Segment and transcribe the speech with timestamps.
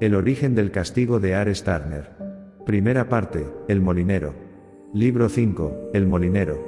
[0.00, 2.10] El origen del castigo de Ares Turner.
[2.66, 4.34] Primera parte, El molinero.
[4.92, 6.58] Libro 5, El molinero.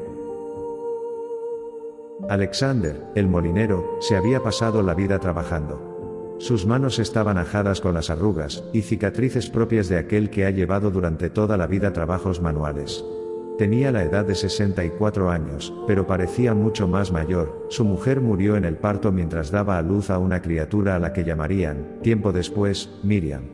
[2.29, 6.37] Alexander, el molinero, se había pasado la vida trabajando.
[6.39, 10.93] Sus manos estaban ajadas con las arrugas y cicatrices propias de aquel que ha llevado
[10.93, 13.05] durante toda la vida trabajos manuales.
[13.59, 17.67] Tenía la edad de 64 años, pero parecía mucho más mayor.
[17.71, 21.15] Su mujer murió en el parto mientras daba a luz a una criatura a la
[21.15, 23.45] que llamarían, tiempo después, Miriam.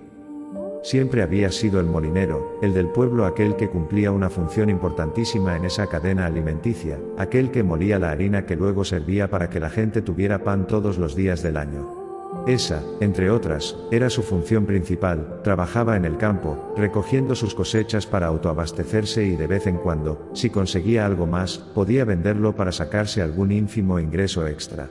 [0.82, 5.66] Siempre había sido el molinero, el del pueblo aquel que cumplía una función importantísima en
[5.66, 10.02] esa cadena alimenticia, aquel que molía la harina que luego servía para que la gente
[10.02, 12.01] tuviera pan todos los días del año.
[12.46, 18.26] Esa, entre otras, era su función principal, trabajaba en el campo, recogiendo sus cosechas para
[18.26, 23.52] autoabastecerse y de vez en cuando, si conseguía algo más, podía venderlo para sacarse algún
[23.52, 24.90] ínfimo ingreso extra.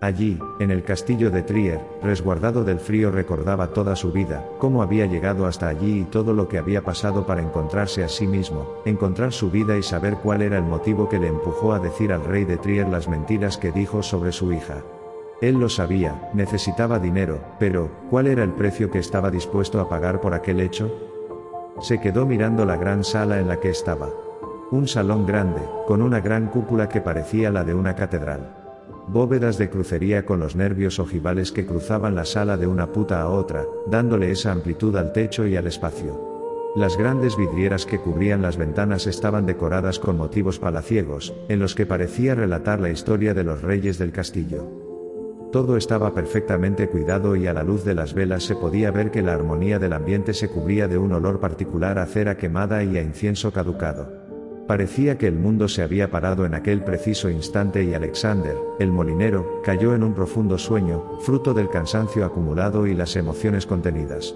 [0.00, 5.06] Allí, en el castillo de Trier, resguardado del frío recordaba toda su vida, cómo había
[5.06, 9.32] llegado hasta allí y todo lo que había pasado para encontrarse a sí mismo, encontrar
[9.32, 12.44] su vida y saber cuál era el motivo que le empujó a decir al rey
[12.44, 14.84] de Trier las mentiras que dijo sobre su hija.
[15.40, 20.20] Él lo sabía, necesitaba dinero, pero, ¿cuál era el precio que estaba dispuesto a pagar
[20.20, 20.92] por aquel hecho?
[21.80, 24.08] Se quedó mirando la gran sala en la que estaba.
[24.72, 28.52] Un salón grande, con una gran cúpula que parecía la de una catedral.
[29.06, 33.28] Bóvedas de crucería con los nervios ojivales que cruzaban la sala de una puta a
[33.28, 36.72] otra, dándole esa amplitud al techo y al espacio.
[36.74, 41.86] Las grandes vidrieras que cubrían las ventanas estaban decoradas con motivos palaciegos, en los que
[41.86, 44.87] parecía relatar la historia de los reyes del castillo.
[45.52, 49.22] Todo estaba perfectamente cuidado y a la luz de las velas se podía ver que
[49.22, 53.02] la armonía del ambiente se cubría de un olor particular a cera quemada y a
[53.02, 54.12] incienso caducado.
[54.66, 59.62] Parecía que el mundo se había parado en aquel preciso instante y Alexander, el molinero,
[59.64, 64.34] cayó en un profundo sueño, fruto del cansancio acumulado y las emociones contenidas.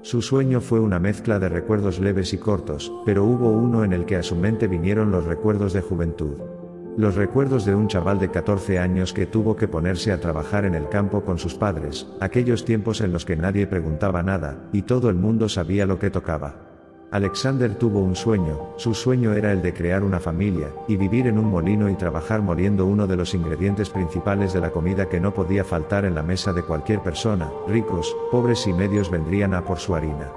[0.00, 4.06] Su sueño fue una mezcla de recuerdos leves y cortos, pero hubo uno en el
[4.06, 6.38] que a su mente vinieron los recuerdos de juventud.
[6.96, 10.74] Los recuerdos de un chaval de 14 años que tuvo que ponerse a trabajar en
[10.74, 15.08] el campo con sus padres, aquellos tiempos en los que nadie preguntaba nada, y todo
[15.08, 16.54] el mundo sabía lo que tocaba.
[17.10, 21.38] Alexander tuvo un sueño, su sueño era el de crear una familia, y vivir en
[21.38, 25.32] un molino y trabajar moliendo uno de los ingredientes principales de la comida que no
[25.32, 29.78] podía faltar en la mesa de cualquier persona, ricos, pobres y medios vendrían a por
[29.78, 30.30] su harina.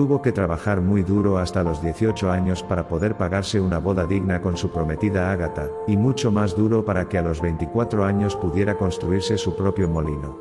[0.00, 4.40] Tuvo que trabajar muy duro hasta los 18 años para poder pagarse una boda digna
[4.40, 8.78] con su prometida Ágata, y mucho más duro para que a los 24 años pudiera
[8.78, 10.38] construirse su propio molino.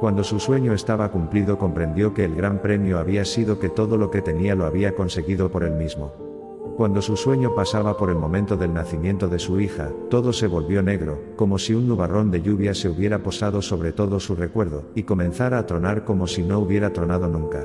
[0.00, 4.10] Cuando su sueño estaba cumplido comprendió que el gran premio había sido que todo lo
[4.10, 6.10] que tenía lo había conseguido por él mismo.
[6.76, 10.82] Cuando su sueño pasaba por el momento del nacimiento de su hija, todo se volvió
[10.82, 15.04] negro, como si un nubarrón de lluvia se hubiera posado sobre todo su recuerdo, y
[15.04, 17.64] comenzara a tronar como si no hubiera tronado nunca.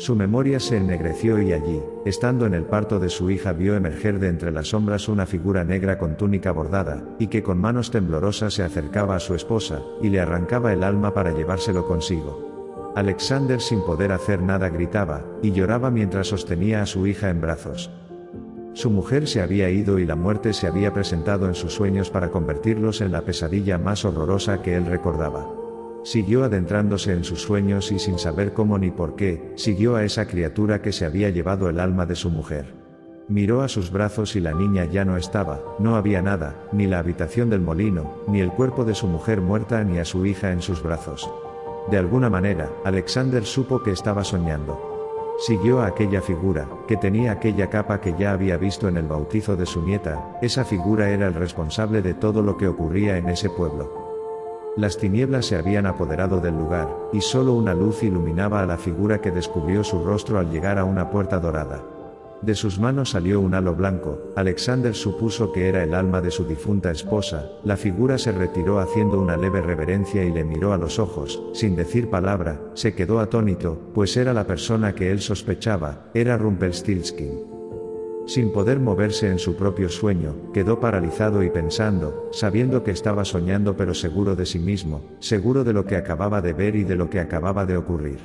[0.00, 4.18] Su memoria se ennegreció y allí, estando en el parto de su hija, vio emerger
[4.18, 8.54] de entre las sombras una figura negra con túnica bordada, y que con manos temblorosas
[8.54, 12.92] se acercaba a su esposa, y le arrancaba el alma para llevárselo consigo.
[12.96, 17.90] Alexander sin poder hacer nada gritaba, y lloraba mientras sostenía a su hija en brazos.
[18.72, 22.30] Su mujer se había ido y la muerte se había presentado en sus sueños para
[22.30, 25.59] convertirlos en la pesadilla más horrorosa que él recordaba.
[26.02, 30.26] Siguió adentrándose en sus sueños y sin saber cómo ni por qué, siguió a esa
[30.26, 32.74] criatura que se había llevado el alma de su mujer.
[33.28, 36.98] Miró a sus brazos y la niña ya no estaba, no había nada, ni la
[36.98, 40.62] habitación del molino, ni el cuerpo de su mujer muerta ni a su hija en
[40.62, 41.30] sus brazos.
[41.90, 44.90] De alguna manera, Alexander supo que estaba soñando.
[45.38, 49.54] Siguió a aquella figura, que tenía aquella capa que ya había visto en el bautizo
[49.54, 53.48] de su nieta, esa figura era el responsable de todo lo que ocurría en ese
[53.48, 53.99] pueblo.
[54.76, 59.20] Las tinieblas se habían apoderado del lugar, y solo una luz iluminaba a la figura
[59.20, 61.82] que descubrió su rostro al llegar a una puerta dorada.
[62.40, 66.44] De sus manos salió un halo blanco, Alexander supuso que era el alma de su
[66.44, 70.98] difunta esposa, la figura se retiró haciendo una leve reverencia y le miró a los
[70.98, 76.38] ojos, sin decir palabra, se quedó atónito, pues era la persona que él sospechaba, era
[76.38, 77.59] Rumpelstiltskin.
[78.30, 83.76] Sin poder moverse en su propio sueño, quedó paralizado y pensando, sabiendo que estaba soñando
[83.76, 87.10] pero seguro de sí mismo, seguro de lo que acababa de ver y de lo
[87.10, 88.20] que acababa de ocurrir.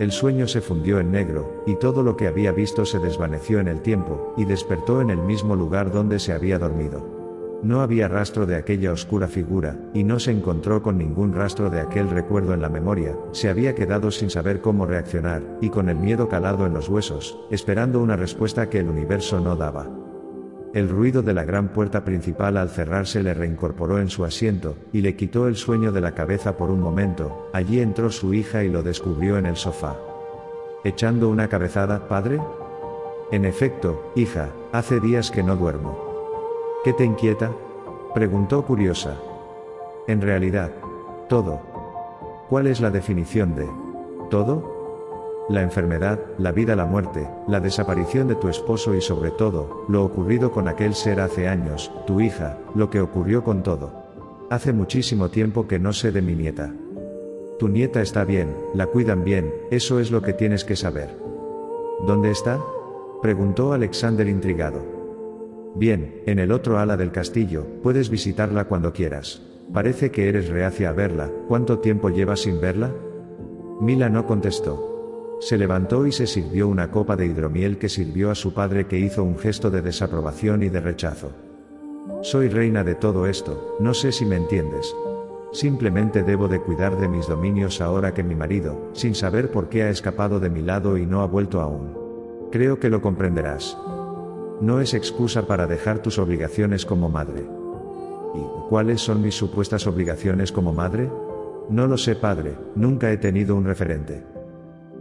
[0.00, 3.68] El sueño se fundió en negro, y todo lo que había visto se desvaneció en
[3.68, 7.15] el tiempo, y despertó en el mismo lugar donde se había dormido.
[7.62, 11.80] No había rastro de aquella oscura figura, y no se encontró con ningún rastro de
[11.80, 15.96] aquel recuerdo en la memoria, se había quedado sin saber cómo reaccionar, y con el
[15.96, 19.88] miedo calado en los huesos, esperando una respuesta que el universo no daba.
[20.74, 25.00] El ruido de la gran puerta principal al cerrarse le reincorporó en su asiento, y
[25.00, 28.68] le quitó el sueño de la cabeza por un momento, allí entró su hija y
[28.68, 29.96] lo descubrió en el sofá.
[30.84, 32.38] ¿Echando una cabezada, padre?
[33.32, 36.05] En efecto, hija, hace días que no duermo.
[36.86, 37.50] ¿Qué te inquieta?
[38.14, 39.16] preguntó curiosa.
[40.06, 40.70] En realidad,
[41.28, 41.58] todo.
[42.48, 43.66] ¿Cuál es la definición de
[44.30, 45.46] todo?
[45.48, 50.04] La enfermedad, la vida, la muerte, la desaparición de tu esposo y sobre todo, lo
[50.04, 53.90] ocurrido con aquel ser hace años, tu hija, lo que ocurrió con todo.
[54.48, 56.72] Hace muchísimo tiempo que no sé de mi nieta.
[57.58, 61.18] Tu nieta está bien, la cuidan bien, eso es lo que tienes que saber.
[62.06, 62.60] ¿Dónde está?
[63.22, 64.95] preguntó Alexander intrigado.
[65.78, 69.42] Bien, en el otro ala del castillo, puedes visitarla cuando quieras.
[69.74, 72.94] Parece que eres reacia a verla, ¿cuánto tiempo llevas sin verla?
[73.82, 75.36] Mila no contestó.
[75.40, 78.98] Se levantó y se sirvió una copa de hidromiel que sirvió a su padre que
[78.98, 81.32] hizo un gesto de desaprobación y de rechazo.
[82.22, 84.94] Soy reina de todo esto, no sé si me entiendes.
[85.52, 89.82] Simplemente debo de cuidar de mis dominios ahora que mi marido, sin saber por qué
[89.82, 91.92] ha escapado de mi lado y no ha vuelto aún.
[92.50, 93.76] Creo que lo comprenderás.
[94.60, 97.44] No es excusa para dejar tus obligaciones como madre.
[98.34, 101.10] ¿Y cuáles son mis supuestas obligaciones como madre?
[101.68, 104.24] No lo sé, padre, nunca he tenido un referente.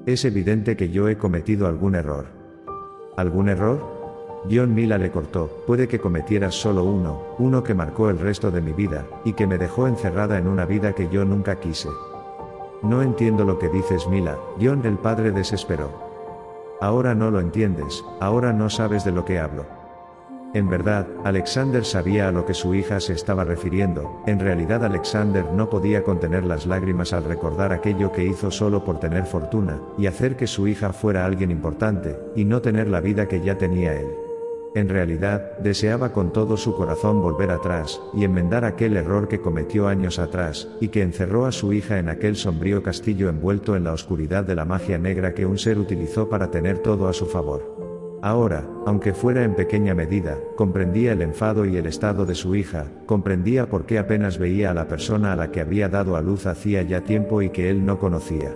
[0.06, 2.26] Es evidente que yo he cometido algún error.
[3.16, 3.80] ¿Algún error?
[4.52, 8.62] John Mila le cortó, puede que cometieras solo uno, uno que marcó el resto de
[8.62, 11.90] mi vida, y que me dejó encerrada en una vida que yo nunca quise.
[12.84, 16.05] No entiendo lo que dices Mila, John el padre desesperó.
[16.86, 19.66] Ahora no lo entiendes, ahora no sabes de lo que hablo.
[20.54, 25.46] En verdad, Alexander sabía a lo que su hija se estaba refiriendo, en realidad Alexander
[25.52, 30.06] no podía contener las lágrimas al recordar aquello que hizo solo por tener fortuna, y
[30.06, 34.00] hacer que su hija fuera alguien importante, y no tener la vida que ya tenía
[34.00, 34.25] él.
[34.76, 39.88] En realidad, deseaba con todo su corazón volver atrás, y enmendar aquel error que cometió
[39.88, 43.94] años atrás, y que encerró a su hija en aquel sombrío castillo envuelto en la
[43.94, 48.20] oscuridad de la magia negra que un ser utilizó para tener todo a su favor.
[48.22, 52.88] Ahora, aunque fuera en pequeña medida, comprendía el enfado y el estado de su hija,
[53.06, 56.48] comprendía por qué apenas veía a la persona a la que había dado a luz
[56.48, 58.52] hacía ya tiempo y que él no conocía.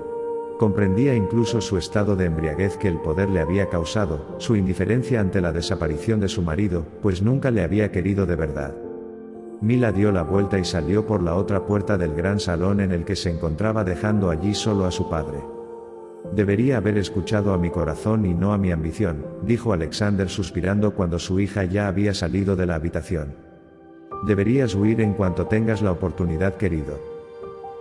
[0.60, 5.40] Comprendía incluso su estado de embriaguez que el poder le había causado, su indiferencia ante
[5.40, 8.76] la desaparición de su marido, pues nunca le había querido de verdad.
[9.62, 13.06] Mila dio la vuelta y salió por la otra puerta del gran salón en el
[13.06, 15.40] que se encontraba dejando allí solo a su padre.
[16.36, 21.20] Debería haber escuchado a mi corazón y no a mi ambición, dijo Alexander suspirando cuando
[21.20, 23.34] su hija ya había salido de la habitación.
[24.28, 27.09] Deberías huir en cuanto tengas la oportunidad querido.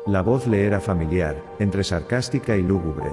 [0.07, 3.11] La voz le era familiar, entre sarcástica y lúgubre.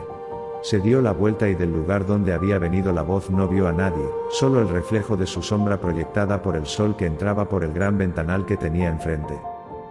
[0.62, 3.74] Se dio la vuelta y del lugar donde había venido la voz no vio a
[3.74, 7.74] nadie, solo el reflejo de su sombra proyectada por el sol que entraba por el
[7.74, 9.40] gran ventanal que tenía enfrente.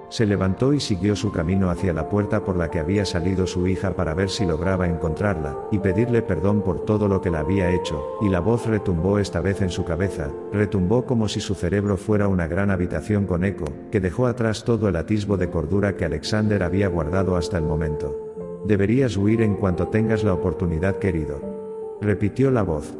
[0.09, 3.67] Se levantó y siguió su camino hacia la puerta por la que había salido su
[3.67, 7.71] hija para ver si lograba encontrarla, y pedirle perdón por todo lo que la había
[7.71, 11.97] hecho, y la voz retumbó esta vez en su cabeza, retumbó como si su cerebro
[11.97, 16.05] fuera una gran habitación con eco, que dejó atrás todo el atisbo de cordura que
[16.05, 18.63] Alexander había guardado hasta el momento.
[18.67, 21.99] Deberías huir en cuanto tengas la oportunidad querido.
[22.01, 22.95] Repitió la voz.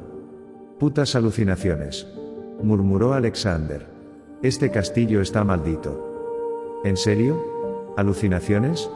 [0.79, 2.07] Putas alucinaciones.
[2.63, 3.87] Murmuró Alexander.
[4.43, 6.14] Este castillo está maldito.
[6.85, 7.43] ¿En serio?
[7.97, 8.91] ¿Alucinaciones?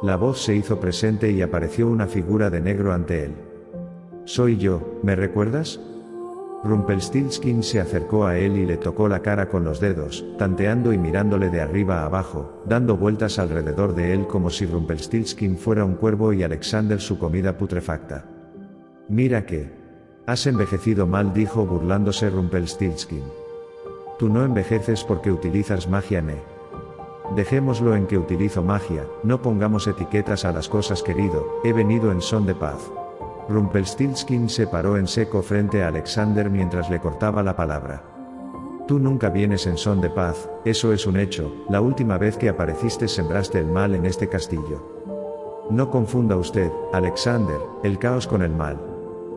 [0.00, 3.34] La voz se hizo presente y apareció una figura de negro ante él.
[4.24, 5.78] Soy yo, ¿me recuerdas?
[6.64, 10.96] Rumpelstiltskin se acercó a él y le tocó la cara con los dedos, tanteando y
[10.96, 15.96] mirándole de arriba a abajo, dando vueltas alrededor de él como si Rumpelstiltskin fuera un
[15.96, 18.24] cuervo y Alexander su comida putrefacta.
[19.10, 19.70] Mira que.
[20.24, 23.24] Has envejecido mal, dijo burlándose Rumpelstiltskin.
[24.18, 26.51] Tú no envejeces porque utilizas magia ne.
[27.36, 32.20] Dejémoslo en que utilizo magia, no pongamos etiquetas a las cosas querido, he venido en
[32.20, 32.90] son de paz.
[33.48, 38.02] Rumpelstiltskin se paró en seco frente a Alexander mientras le cortaba la palabra.
[38.86, 42.48] Tú nunca vienes en son de paz, eso es un hecho, la última vez que
[42.48, 45.66] apareciste sembraste el mal en este castillo.
[45.70, 48.78] No confunda usted, Alexander, el caos con el mal.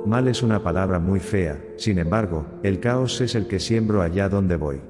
[0.06, 4.28] Mal es una palabra muy fea, sin embargo, el caos es el que siembro allá
[4.28, 4.82] donde voy.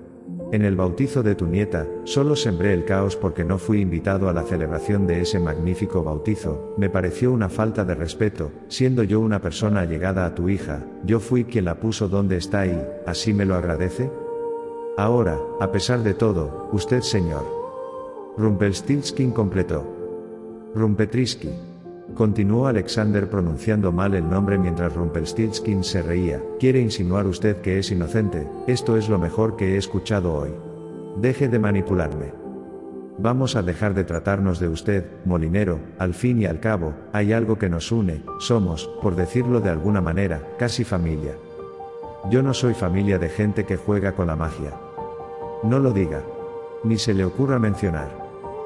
[0.56, 4.34] En el bautizo de tu nieta, solo sembré el caos porque no fui invitado a
[4.34, 9.42] la celebración de ese magnífico bautizo, me pareció una falta de respeto, siendo yo una
[9.42, 13.44] persona allegada a tu hija, yo fui quien la puso donde está y, ¿así me
[13.44, 14.10] lo agradece?
[14.96, 17.44] Ahora, a pesar de todo, usted señor.
[18.38, 19.86] Rumpelstiltskin completó.
[20.74, 21.50] Rumpetrisky.
[22.14, 26.42] Continuó Alexander pronunciando mal el nombre mientras Rumpelstiltskin se reía.
[26.60, 28.48] ¿Quiere insinuar usted que es inocente?
[28.68, 30.52] Esto es lo mejor que he escuchado hoy.
[31.18, 32.32] Deje de manipularme.
[33.18, 37.58] Vamos a dejar de tratarnos de usted, molinero, al fin y al cabo, hay algo
[37.58, 41.34] que nos une, somos, por decirlo de alguna manera, casi familia.
[42.30, 44.74] Yo no soy familia de gente que juega con la magia.
[45.64, 46.24] No lo diga.
[46.84, 48.25] Ni se le ocurra mencionar.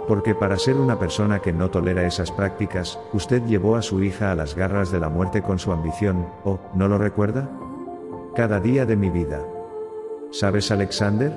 [0.09, 4.31] Porque para ser una persona que no tolera esas prácticas, usted llevó a su hija
[4.31, 7.47] a las garras de la muerte con su ambición, ¿o, no lo recuerda?
[8.35, 9.39] Cada día de mi vida.
[10.31, 11.31] ¿Sabes, Alexander?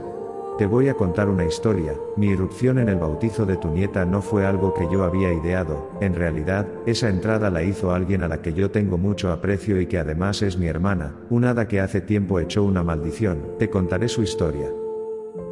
[0.57, 4.23] Te voy a contar una historia, mi irrupción en el bautizo de tu nieta no
[4.23, 8.41] fue algo que yo había ideado, en realidad, esa entrada la hizo alguien a la
[8.41, 12.01] que yo tengo mucho aprecio y que además es mi hermana, un hada que hace
[12.01, 14.71] tiempo echó una maldición, te contaré su historia.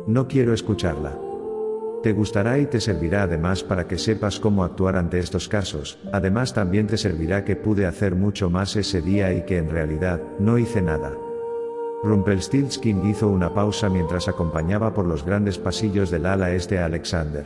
[0.06, 1.29] No quiero escucharla.
[2.02, 6.54] Te gustará y te servirá además para que sepas cómo actuar ante estos casos, además
[6.54, 10.57] también te servirá que pude hacer mucho más ese día y que en realidad, no
[10.57, 11.12] hice nada.
[12.02, 17.45] Rumpelstiltskin hizo una pausa mientras acompañaba por los grandes pasillos del ala este a Alexander.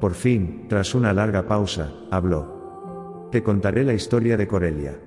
[0.00, 3.28] Por fin, tras una larga pausa, habló.
[3.30, 4.98] Te contaré la historia de Corelia.